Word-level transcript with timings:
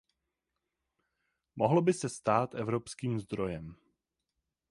Mohlo 1.55 1.81
by 1.81 1.93
se 1.93 2.09
stát 2.09 2.55
evropským 2.55 3.19
zdrojem. 3.19 3.75